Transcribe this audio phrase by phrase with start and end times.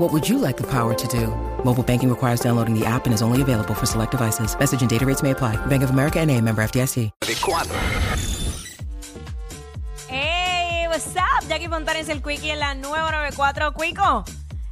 [0.00, 1.26] What would you like the power to do?
[1.62, 4.56] Mobile banking requires downloading the app and is only available for select devices.
[4.58, 5.56] Message and data rates may apply.
[5.66, 7.10] Bank of America and a member FDIC.
[7.20, 7.60] De 4.
[10.08, 11.46] Hey, what's up?
[11.48, 13.74] Jackie Fontanes, el Quickie en la nueva 94.
[13.74, 14.24] Quico,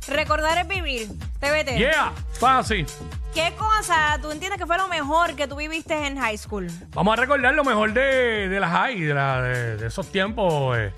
[0.08, 1.08] recordar es vivir.
[1.40, 1.76] TVT.
[1.78, 2.86] Yeah, fácil.
[3.34, 6.68] ¿Qué cosa tú entiendes que fue lo mejor que tú viviste en high school?
[6.94, 10.76] Vamos a recordar lo mejor de, de la high, de, la- de- de esos tiempos,
[10.78, 10.92] eh,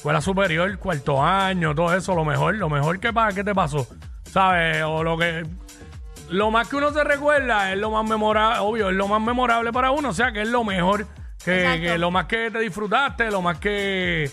[0.00, 3.86] escuela superior, cuarto año, todo eso, lo mejor, lo mejor que, pa- que te pasó,
[4.30, 4.82] ¿sabes?
[4.82, 5.44] O lo que...
[6.30, 9.72] Lo más que uno se recuerda es lo más memorable, obvio, es lo más memorable
[9.72, 11.06] para uno, o sea, que es lo mejor,
[11.44, 14.30] que, que lo más que te disfrutaste, lo más que,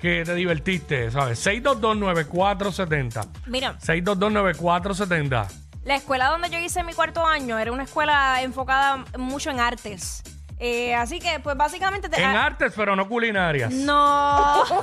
[0.00, 1.44] que te divertiste, ¿sabes?
[1.44, 3.28] 6229470.
[3.46, 5.48] Mira, 6229470.
[5.84, 10.22] la escuela donde yo hice mi cuarto año era una escuela enfocada mucho en artes.
[10.58, 12.08] Eh, así que, pues básicamente...
[12.08, 13.72] te- En ah, artes, pero no culinarias.
[13.72, 14.62] No.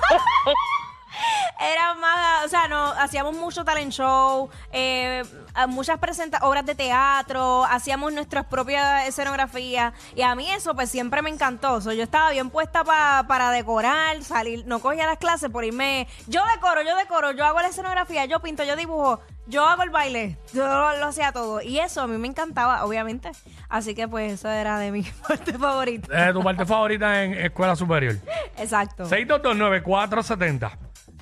[1.60, 6.74] Era más, o sea, no, hacíamos mucho talent show, eh, a- muchas presenta obras de
[6.74, 11.80] teatro, hacíamos nuestras propias escenografías y a mí eso pues siempre me encantó.
[11.82, 16.08] So, yo estaba bien puesta pa- para decorar, salir, no cogía las clases por irme,
[16.28, 19.20] yo decoro, yo decoro, yo hago la escenografía, yo pinto, yo dibujo,
[19.52, 23.32] yo hago el baile, yo lo, hacía todo y eso a mí me encantaba, obviamente.
[23.70, 26.30] Así que pues eso era de mi parte favorita.
[26.30, 28.16] Eh, tu parte favorita en escuela superior.
[28.58, 29.06] Exacto.
[29.06, 30.72] 6229470.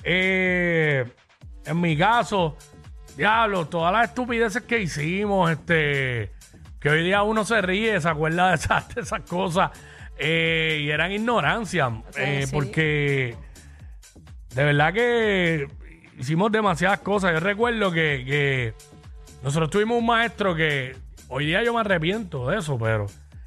[0.04, 1.04] Eh,
[1.66, 2.56] en mi caso,
[3.16, 6.32] diablo, todas las estupideces que hicimos, este,
[6.78, 9.70] que hoy día uno se ríe, se acuerda de esas, de esas cosas,
[10.16, 12.52] eh, y eran ignorancia, eh, sí.
[12.52, 13.36] porque
[14.54, 15.68] de verdad que
[16.20, 17.32] hicimos demasiadas cosas.
[17.32, 18.74] Yo recuerdo que, que
[19.42, 20.94] nosotros tuvimos un maestro que
[21.28, 23.06] hoy día yo me arrepiento de eso, pero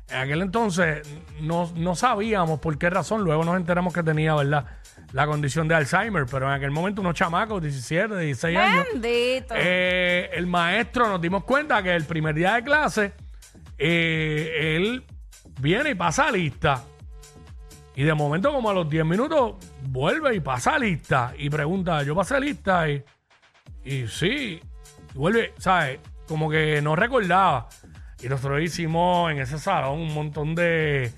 [0.09, 1.07] en aquel entonces
[1.39, 3.23] no, no sabíamos por qué razón.
[3.23, 4.65] Luego nos enteramos que tenía, ¿verdad?
[5.11, 8.87] La condición de Alzheimer, pero en aquel momento unos chamacos, 17, 16 años.
[8.91, 9.53] Bendito.
[9.55, 13.13] Eh, el maestro nos dimos cuenta que el primer día de clase,
[13.77, 15.03] eh, él
[15.61, 16.83] viene y pasa lista.
[17.95, 21.33] Y de momento, como a los 10 minutos, vuelve y pasa lista.
[21.37, 22.89] Y pregunta, yo pasé lista.
[22.89, 23.03] Y,
[23.85, 24.61] y sí,
[25.13, 25.99] y vuelve, ¿sabes?
[26.27, 27.67] Como que no recordaba.
[28.21, 31.11] Y nosotros hicimos en ese salón un montón de,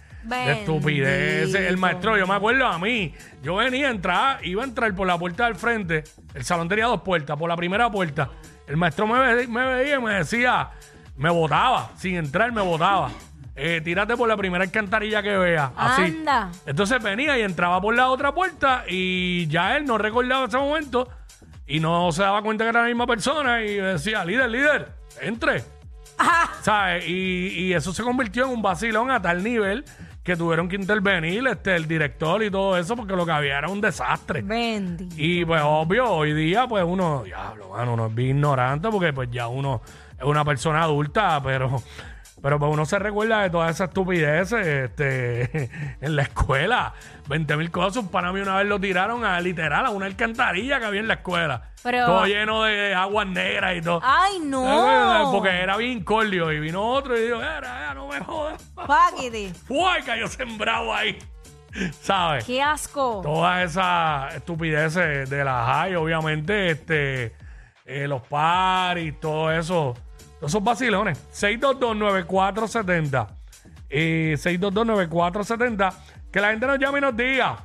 [0.60, 1.56] estupideces.
[1.70, 5.06] El maestro, yo me acuerdo a mí, yo venía a entrar, iba a entrar por
[5.08, 6.04] la puerta del frente.
[6.34, 8.32] El salón tenía dos puertas, por la primera puerta.
[8.68, 10.72] El maestro me, ve- me veía y me decía,
[11.16, 13.12] me botaba, sin entrar me botaba.
[13.56, 15.72] Eh, tírate por la primera alcantarilla que vea.
[15.78, 16.04] Así.
[16.04, 16.52] Anda.
[16.66, 21.08] Entonces venía y entraba por la otra puerta y ya él no recordaba ese momento
[21.66, 25.64] y no se daba cuenta que era la misma persona y decía, líder, líder, entre.
[26.62, 27.08] ¿Sabes?
[27.08, 29.86] Y, y eso se convirtió en un vacilón a tal nivel
[30.26, 33.70] que tuvieron que intervenir este, el director y todo eso porque lo que había era
[33.70, 34.42] un desastre.
[34.42, 35.14] Bendito.
[35.18, 39.30] Y pues obvio, hoy día pues uno, diablo, mano, uno es bien ignorante porque pues
[39.32, 39.82] ya uno
[40.18, 41.82] es una persona adulta, pero
[42.46, 46.94] pero pues uno se recuerda de todas esas estupideces este, en la escuela.
[47.28, 50.78] 20 mil cosas, un pana mío una vez lo tiraron a literal a una alcantarilla
[50.78, 51.72] que había en la escuela.
[51.82, 54.00] Pero- Todo lleno de aguas negras y todo.
[54.04, 55.32] ¡Ay, no!
[55.32, 58.62] Porque era bien cordio y vino otro y dijo, era, no me jodas.
[58.76, 59.52] Paquete.
[59.68, 60.04] ¡Uy!
[60.06, 61.18] Cayó sembrado ahí.
[62.00, 62.46] ¿Sabes?
[62.46, 63.22] ¡Qué asco!
[63.24, 67.34] todas esas estupideces de la high, obviamente, este,
[67.86, 69.96] eh, los paris, todo eso,
[70.46, 71.18] todos esos vacilones.
[71.34, 73.28] 6229470.
[73.90, 75.94] Eh, 6229470.
[76.32, 77.58] Que la gente nos llame y nos diga.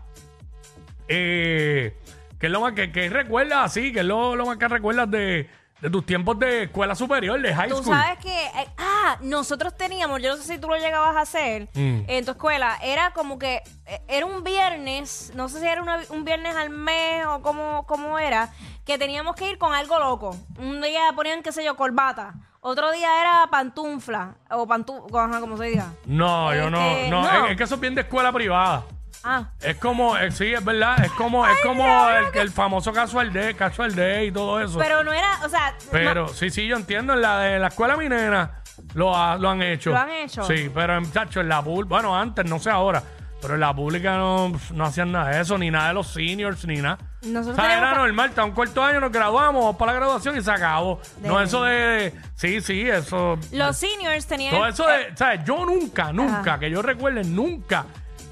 [1.09, 1.97] Eh,
[2.39, 3.93] ¿Qué es lo más que, que recuerdas así?
[3.93, 5.51] ¿Qué es lo, lo más que recuerdas de,
[5.81, 7.95] de tus tiempos de escuela superior, de high Tú school?
[7.97, 11.69] sabes que, eh, ah, nosotros teníamos, yo no sé si tú lo llegabas a hacer
[11.75, 12.03] Mm.
[12.07, 16.01] en tu escuela, era como que, eh, era un viernes, no sé si era una-
[16.11, 18.51] un viernes al mes o cómo, cómo era,
[18.87, 20.35] que teníamos que ir con algo loco.
[20.59, 22.35] Un día ponían, qué sé yo, corbata.
[22.63, 25.87] Otro día era pantufla, o pantú, ajá, como se diga.
[26.05, 27.45] No, yo no, Este, no, no.
[27.47, 28.83] Es, es que eso es bien de escuela privada.
[29.25, 33.33] Ah, Es como, eh, sí, es verdad, es como, es como el, el famoso casual
[33.33, 34.79] day, casual day y todo eso.
[34.79, 37.97] pero no era, o sea, Pero sí, sí, yo entiendo, en la de la escuela
[37.97, 38.63] minera
[38.95, 39.91] lo, ha- lo han hecho.
[39.91, 40.43] ¿Lo han hecho?
[40.45, 43.03] Sí, pero en, chacho, en la pública, bueno, antes, no sé ahora,
[43.43, 46.65] pero en la pública no, no hacían nada de eso, ni nada de los seniors,
[46.67, 46.99] ni nada.
[47.23, 50.39] Nosotros o sea, era normal, está un cuarto año, nos graduamos, vamos para la graduación
[50.39, 51.01] y se acabó.
[51.23, 53.39] No eso de, de- sí, sí, eso.
[53.53, 54.55] los seniors tenían...
[54.55, 55.41] Todo eso de, ¿sabes?
[55.45, 57.85] Yo nunca, nunca, que yo recuerde, nunca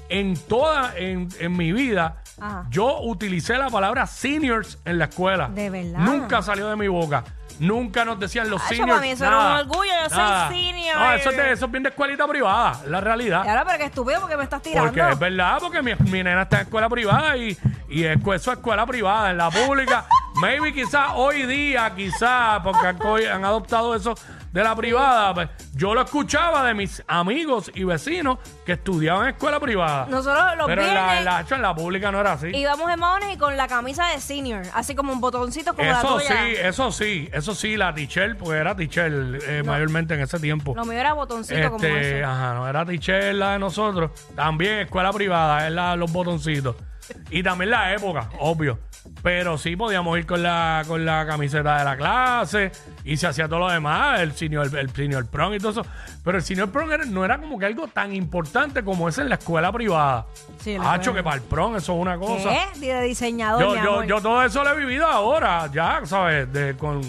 [0.09, 2.65] en toda, en, en mi vida, Ajá.
[2.71, 5.49] yo utilicé la palabra seniors en la escuela.
[5.49, 5.99] ¿De verdad?
[5.99, 7.23] Nunca salió de mi boca.
[7.59, 8.89] Nunca nos decían los Ay, seniors.
[8.89, 10.97] para mí eso era nada, un orgullo, yo soy senior.
[10.97, 13.43] No, eso es, de, eso es bien de escuelita privada, la realidad.
[13.45, 14.87] Y ahora, pero qué estúpido porque me estás tirando.
[14.91, 17.57] Porque es verdad, porque mi, mi nena está en escuela privada y,
[17.89, 19.31] y es, eso es escuela privada.
[19.31, 22.97] En la pública, maybe quizás hoy día, quizás, porque han,
[23.33, 24.15] han adoptado eso
[24.51, 29.29] de la privada, pues, yo lo escuchaba de mis amigos y vecinos que estudiaban en
[29.35, 30.07] escuela privada.
[30.09, 32.47] Nosotros los Pero en la, viernes en, la, en la pública no era así.
[32.53, 35.99] íbamos en maones y con la camisa de senior, así como un botoncito como la
[35.99, 36.27] Eso tuya.
[36.27, 40.73] sí, eso sí, eso sí, la teacher, pues era teacher eh, mayormente en ese tiempo.
[40.75, 42.23] Lo mío era botoncito como Este, ese.
[42.23, 44.11] ajá, no era teacher la de nosotros.
[44.35, 46.75] También escuela privada, es la, los botoncitos.
[47.31, 48.79] Y también la época, obvio.
[49.23, 52.71] Pero sí podíamos ir con la, con la camiseta de la clase
[53.03, 55.85] y se hacía todo lo demás, el senior, el, el senior prom y todo eso.
[56.23, 59.29] Pero el senior prom era- no era como que algo tan importante como es en
[59.29, 60.25] la escuela privada.
[60.59, 61.17] Sí, la Hacho, escuela.
[61.19, 62.49] que para el prom eso es una cosa.
[62.73, 62.79] ¿Qué?
[62.87, 64.05] De diseñador, Yo, mi yo, amor.
[64.05, 66.51] yo todo eso lo he vivido ahora, ya, ¿sabes?
[66.51, 67.01] De, con,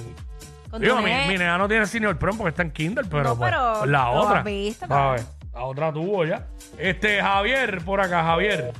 [0.70, 1.28] Con digo, tu mi, nene.
[1.28, 4.04] mi nena no tiene senior prom porque está en kinder, pero, No, pues, pero la
[4.04, 4.38] lo otra.
[4.38, 5.26] has visto, ¿sabes?
[5.52, 6.46] La otra tuvo ya.
[6.78, 8.72] Este, Javier, por acá, Javier.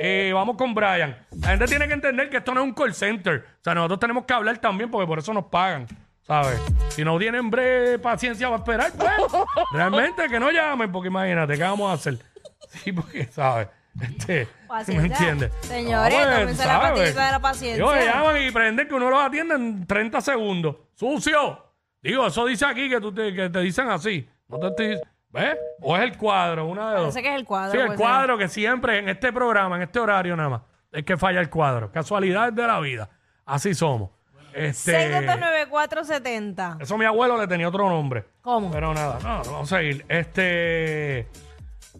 [0.00, 1.16] Eh, vamos con Brian.
[1.40, 3.44] La gente tiene que entender que esto no es un call center.
[3.60, 5.86] O sea, nosotros tenemos que hablar también porque por eso nos pagan.
[6.22, 6.60] ¿Sabes?
[6.90, 9.32] Si no tienen bre paciencia para esperar, pues
[9.72, 12.18] realmente que no llamen, porque imagínate, ¿qué vamos a hacer?
[12.68, 13.68] Sí, porque, ¿sabes?
[14.00, 14.46] Este.
[14.88, 15.50] ¿Me entiendes?
[15.62, 17.82] Señores, Ah, pues, la de la paciencia.
[17.82, 20.76] Ellos llaman y prenden que uno los atiende en 30 segundos.
[20.94, 21.64] ¡Sucio!
[22.02, 24.28] Digo, eso dice aquí que, tú te, que te dicen así.
[24.48, 25.56] No te estoy- ¿Ves?
[25.80, 27.00] O es el cuadro, una de dos.
[27.02, 27.72] Parece que es el cuadro.
[27.72, 31.04] Sí, el pues, cuadro que siempre en este programa, en este horario nada más, es
[31.04, 31.92] que falla el cuadro.
[31.92, 33.10] Casualidades de la vida.
[33.44, 34.10] Así somos.
[34.54, 35.26] Este,
[35.70, 36.82] 6229470.
[36.82, 38.24] eso mi abuelo le tenía otro nombre.
[38.40, 38.70] ¿Cómo?
[38.70, 40.04] Pero nada, no, no, vamos a seguir.
[40.08, 41.28] Este.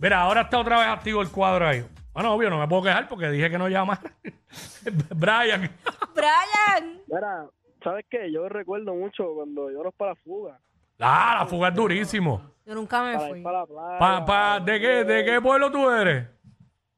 [0.00, 1.84] Mira, ahora está otra vez activo el cuadro ahí.
[2.12, 4.00] Bueno, obvio, no me puedo quejar porque dije que no llama.
[5.14, 5.70] Brian.
[6.14, 7.00] Brian.
[7.06, 7.46] Mira,
[7.84, 8.32] ¿sabes qué?
[8.32, 10.58] Yo recuerdo mucho cuando íbamos para la fuga,
[11.00, 12.43] Ah, la fuga es durísimo.
[12.67, 13.39] Yo nunca me para fui.
[13.39, 13.99] ir para la playa.
[13.99, 16.27] Pa, pa- ¿de, qué, ¿De qué pueblo tú eres?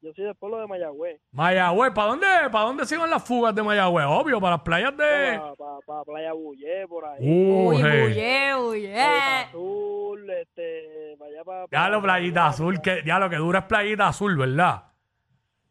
[0.01, 1.93] Yo soy del pueblo de Mayagüez, Mayagüez.
[1.93, 4.07] ¿Para dónde, ¿Para dónde se iban las fugas de Mayagüez?
[4.09, 5.39] Obvio, para las playas de.
[5.85, 7.17] para, Playa Bullé, por ahí.
[7.21, 8.53] Uh, Uy, hey.
[8.57, 11.65] bulle, Azul, este, para allá para...
[11.71, 14.85] Ya lo playita azul, que, ya lo que dura es playita azul, ¿verdad?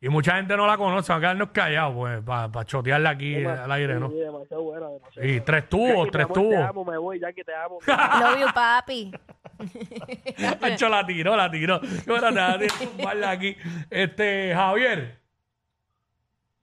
[0.00, 3.70] Y mucha gente no la conoce, va a quedarnos callados, pues, para chotearla aquí al
[3.72, 4.10] aire, ¿no?
[4.10, 6.56] Sí, demasiado demasiado Y tres Jackie, tubos, mi tres amor, Te tubos.
[6.68, 7.78] amo, me voy, Jackie, te amo.
[7.86, 9.12] Love you, papi.
[10.62, 11.76] Hacho, la tiró, la tiró.
[11.82, 12.34] Espérate,
[12.64, 12.66] déjame
[12.96, 13.56] tumbarla aquí.
[13.90, 15.18] Este, Javier,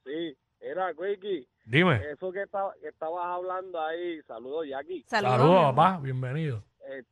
[0.06, 2.02] sí, era, Quickie, dime.
[2.12, 5.04] eso que, estaba, que estabas hablando ahí, saludos, Jackie.
[5.08, 5.38] Saludos.
[5.38, 6.64] Saludos, papá, bienvenido.
[6.90, 7.04] Eh,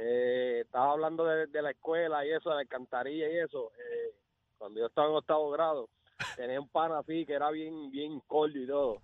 [0.00, 3.72] eh, estaba hablando de, de la escuela y eso, de la alcantarilla y eso.
[3.78, 4.14] Eh,
[4.58, 5.88] cuando yo estaba en octavo grado,
[6.36, 9.00] tenía un pan así que era bien, bien corto y todo.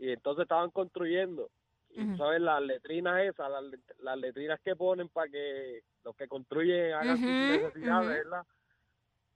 [0.00, 1.50] Y entonces estaban construyendo.
[1.90, 2.16] Y Ujú.
[2.16, 6.94] sabes, las letrinas esas, las, let- las letrinas que ponen para que los que construyen
[6.94, 8.24] hagan sus necesidades.
[8.24, 8.46] ¿verdad?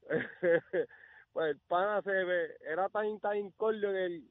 [1.32, 4.24] pues el pana se ve, era tan, tan corto que él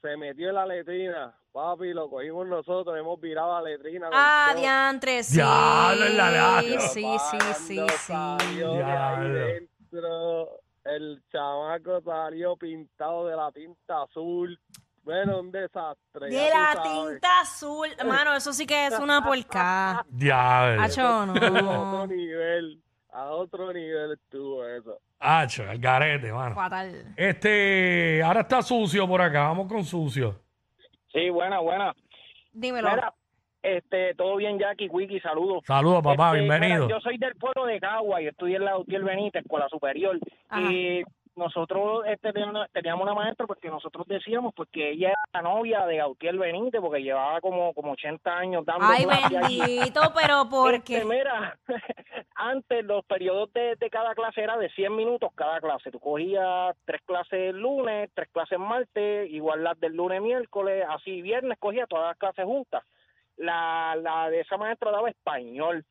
[0.00, 1.34] se metió en la letrina.
[1.52, 4.10] Papi, lo cogimos nosotros, hemos virado la letrina.
[4.12, 5.36] Ah, diantre, sí.
[5.36, 6.62] Diablo, en la.
[6.92, 9.46] Sí, sí, sí, salió de ahí Diablo.
[9.46, 14.60] dentro, el chamaco salió pintado de la tinta azul.
[15.06, 16.26] Bueno, un desastre.
[16.30, 16.82] De la sabes.
[17.10, 17.88] tinta azul.
[18.04, 20.04] Mano, eso sí que es una porca.
[20.08, 20.82] Diablo.
[20.82, 22.06] Hacho, A otro no.
[22.08, 22.82] nivel,
[23.12, 24.98] a otro nivel estuvo eso.
[25.20, 26.56] Hacho, el garete, mano.
[26.56, 27.14] Fatal.
[27.16, 30.40] Este, ahora está sucio por acá, vamos con sucio.
[31.12, 31.94] Sí, buena, buena.
[32.52, 32.90] Dímelo.
[32.90, 33.14] Mira,
[33.62, 35.62] este, todo bien, Jackie, Wiki, saludos.
[35.66, 36.86] Saludos, papá, Este, bienvenido.
[36.86, 40.18] mira, yo soy del pueblo de Cagua y estudié en la Utiel Benítez, Escuela Superior.
[40.48, 40.60] Ajá.
[40.72, 41.04] Y
[41.36, 42.32] nosotros este,
[42.72, 46.80] teníamos una maestra porque nosotros decíamos pues que ella era la novia de Gautier Benítez
[46.80, 49.60] porque llevaba como, como 80 años dando Ay, allí.
[49.60, 51.58] bendito, pero ¿por Este, mira,
[52.34, 55.90] antes los periodos de, de cada clase era de 100 minutos cada clase.
[55.90, 61.20] Tú cogías tres clases el lunes, tres clases martes, igual las del lunes miércoles, así
[61.22, 62.82] viernes cogía todas las clases juntas.
[63.36, 65.84] La, la de esa maestra daba español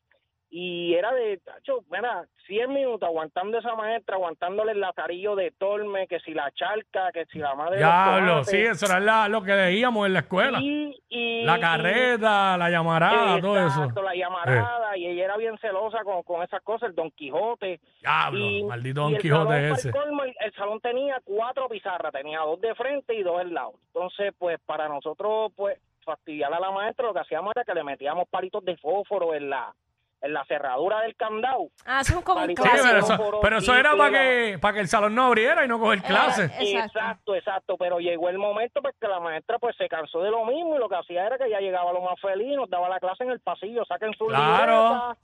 [0.57, 6.07] y era de, tacho, mira, 100 minutos aguantando esa maestra, aguantándole el lazarillo de Torme,
[6.07, 9.51] que si la charca, que si la madre Diablo, sí, eso era la- lo que
[9.51, 10.59] veíamos en la escuela.
[10.62, 14.01] Y- y- la carreta, la llamarada, todo eso.
[14.01, 17.81] La llamarada, y ella era bien celosa con, con esas cosas, el Don Quijote.
[18.00, 19.91] Diablo, Y- maldito y Don el Quijote salón, ese.
[19.91, 23.74] colmo, el salón tenía cuatro pizarras, tenía dos de frente y dos al lado.
[23.88, 27.83] Entonces, pues para nosotros, pues fastidiar a la maestra, lo que hacíamos era que le
[27.83, 29.74] metíamos palitos de fósforo en la
[30.22, 31.67] en la cerradura del candado.
[31.86, 32.84] Ah, eso es como un Sí, clásico.
[32.88, 35.79] pero eso, pero eso era para que, para que el salón no abriera y no
[35.79, 36.51] coger clases.
[36.60, 36.77] Exacto.
[37.00, 37.36] Exacto.
[37.36, 40.75] exacto, Pero llegó el momento pues que la maestra pues se cansó de lo mismo
[40.75, 43.24] y lo que hacía era que ya llegaba lo más feliz, nos daba la clase
[43.24, 44.74] en el pasillo, saquen su Claro.
[44.81, 45.17] libreta.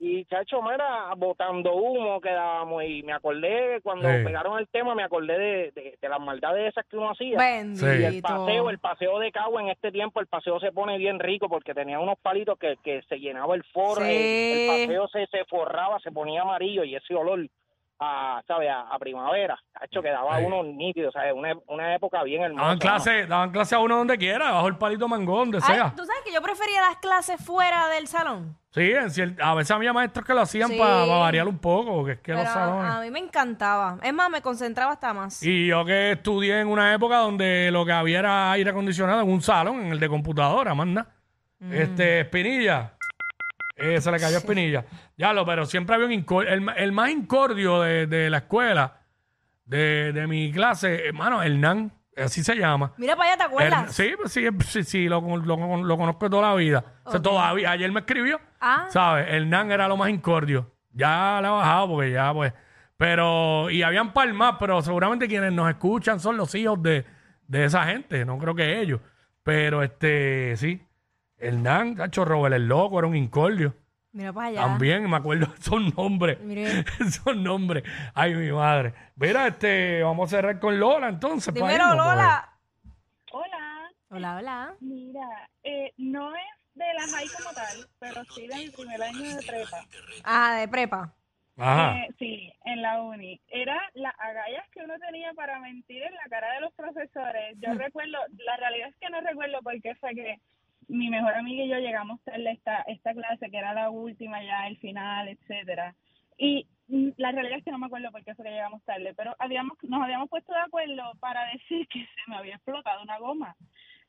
[0.00, 4.24] Y chacho, mira, botando humo quedábamos y me acordé cuando Sí.
[4.24, 7.36] pegaron el tema, me acordé de, de, de las maldades esas que uno hacía.
[7.36, 7.86] Bendito.
[7.94, 11.18] Y el paseo, el paseo de Cagua en este tiempo, el paseo se pone bien
[11.18, 14.10] rico porque tenía unos palitos que, que se llenaba el forro, Sí.
[14.12, 17.46] el, el paseo se, se forraba, se ponía amarillo y ese olor
[18.00, 18.68] a, ¿sabe?
[18.70, 20.44] a, a primavera, hecho quedaba Sí.
[20.46, 21.32] uno nítido, ¿sabes?
[21.34, 22.62] Una, una época bien hermosa.
[22.62, 22.80] Daban ¿no?
[22.80, 25.92] clase, daban clase a uno donde quiera, bajo el palito mangón, donde Ay, sea.
[25.96, 28.56] ¿Tú sabes que yo prefería las clases fuera del salón?
[28.70, 30.78] Sí, en cier- a veces había maestros que lo hacían Sí.
[30.78, 32.90] para variar un poco, porque es que Pero los a, salones.
[32.92, 33.98] a mí me encantaba.
[34.02, 35.42] Es más, me concentraba hasta más.
[35.42, 39.28] Y yo que estudié en una época donde lo que había era aire acondicionado en
[39.30, 41.08] un salón, en el de computadora, más nada.
[41.60, 41.72] Mm.
[41.72, 42.92] Este, Espinilla.
[43.78, 44.84] Eh, se le cayó Espinilla.
[45.16, 49.02] Ya lo, pero siempre había un incor- el, el más incordio de, de la escuela,
[49.64, 52.92] de, de mi clase, hermano, Hernán, así se llama.
[52.96, 53.94] Mira para allá, ¿te acuerdas?
[53.94, 56.84] Sí, pues sí, sí, sí, lo, lo- lo conozco toda la vida.
[57.04, 58.86] O sea, todavía, ayer me escribió, Ah.
[58.90, 59.26] ¿sabes?
[59.28, 60.72] Hernán era lo más incordio.
[60.92, 62.52] Ya le ha bajado porque ya, pues.
[62.96, 67.04] Pero, y habían par más, pero seguramente quienes nos escuchan son los hijos de,
[67.46, 69.00] de esa gente, no creo que ellos.
[69.44, 70.82] Pero, este, sí.
[71.38, 73.74] Hernán, cacho, Robert el Loco, era un incordio.
[74.12, 74.60] Mira para allá.
[74.62, 76.40] También, me acuerdo esos nombres.
[76.40, 76.84] Mire.
[77.00, 77.84] Esos nombres.
[78.14, 78.94] Ay, mi madre.
[79.16, 81.54] Mira, este, vamos a cerrar con Lola entonces.
[81.54, 82.48] irnos, porque- Lola.
[83.30, 84.74] Hola, Hola, hola.
[84.80, 86.42] mira, eh, no es
[86.74, 89.84] de la high como tal, pero sí de mi primer año de prepa.
[90.24, 91.14] Ah, de prepa.
[91.58, 91.98] Ajá.
[91.98, 93.38] Eh, sí, en la uni.
[93.48, 97.56] Era las agallas que uno tenía para mentir en la cara de los profesores.
[97.58, 98.16] Yo recuerdo,
[98.46, 100.40] la realidad es que no recuerdo porque fue que
[100.88, 104.42] mi mejor amiga y yo llegamos tarde a esta, esta clase, que era la última
[104.42, 105.94] ya, el final, etcétera.
[106.38, 106.66] Y
[107.16, 109.76] la realidad es que no me acuerdo por qué fue que llegamos tarde, pero habíamos
[109.82, 113.54] nos habíamos puesto de acuerdo para decir que se me había explotado una goma.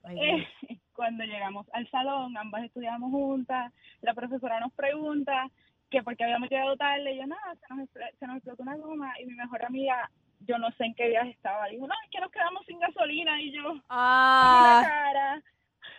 [0.09, 0.47] Eh,
[0.93, 5.49] cuando llegamos al salón, ambas estudiábamos juntas, la profesora nos pregunta
[5.89, 8.77] que por qué habíamos llegado tarde, y yo, nada, se nos, se nos explotó una
[8.77, 10.09] goma, y mi mejor amiga,
[10.41, 13.41] yo no sé en qué viaje estaba, dijo, no, es que nos quedamos sin gasolina,
[13.41, 15.41] y yo, Ah, cara,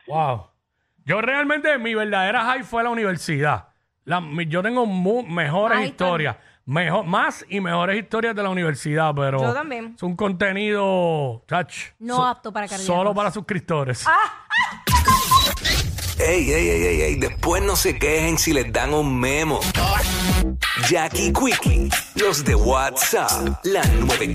[0.06, 0.46] Wow.
[1.04, 3.68] Yo realmente, mi verdadera high fue la universidad.
[4.04, 6.36] La- mi- yo tengo mu- mejores historias.
[6.66, 9.94] Mejor, más y mejores historias de la universidad, pero Yo también.
[9.96, 12.86] es un contenido, chach, No apto para cardíacos.
[12.94, 14.06] Solo para suscriptores.
[16.18, 19.58] Ey, ey, ey, ey, ey, después no se quejen si les dan un memo.
[20.88, 24.28] Jackie Quickie, los de WhatsApp, la 9.